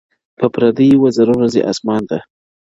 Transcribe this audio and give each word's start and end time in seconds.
په 0.37 0.45
پردیو 0.53 1.01
وزرونو 1.03 1.45
ځي 1.53 1.61
اسمان 1.71 2.01
ته- 2.09 2.17